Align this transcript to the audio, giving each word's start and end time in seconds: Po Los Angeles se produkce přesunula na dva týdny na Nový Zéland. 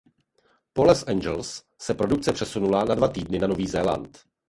Po 0.73 0.83
Los 0.87 1.07
Angeles 1.07 1.63
se 1.79 1.93
produkce 1.93 2.33
přesunula 2.33 2.83
na 2.85 2.95
dva 2.95 3.07
týdny 3.07 3.39
na 3.39 3.47
Nový 3.47 3.67
Zéland. 3.67 4.17